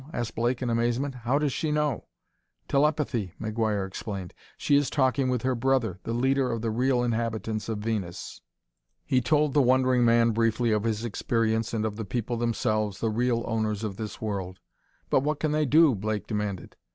asked 0.13 0.33
Blake 0.33 0.63
in 0.63 0.69
amazement. 0.71 1.13
"How 1.13 1.37
does 1.37 1.53
she 1.53 1.71
know?" 1.71 2.05
"Telepathy," 2.67 3.35
McGuire 3.39 3.85
explained: 3.85 4.33
"she 4.57 4.75
is 4.75 4.89
talking 4.89 5.29
with 5.29 5.43
her 5.43 5.53
brother, 5.53 5.99
the 6.01 6.11
leader 6.11 6.51
of 6.51 6.63
the 6.63 6.71
real 6.71 7.03
inhabitants 7.03 7.69
of 7.69 7.77
Venus." 7.77 8.41
He 9.05 9.21
told 9.21 9.53
the 9.53 9.61
wondering 9.61 10.03
man 10.03 10.31
briefly 10.31 10.71
of 10.71 10.85
his 10.85 11.05
experience 11.05 11.71
and 11.71 11.85
of 11.85 11.97
the 11.97 12.03
people 12.03 12.35
themselves, 12.37 12.99
the 12.99 13.11
real 13.11 13.43
owners 13.45 13.83
of 13.83 13.97
this 13.97 14.19
world. 14.19 14.59
"But 15.11 15.19
what 15.19 15.39
can 15.39 15.51
they 15.51 15.67
do?" 15.67 15.93
Blake 15.93 16.25
demanded. 16.25 16.77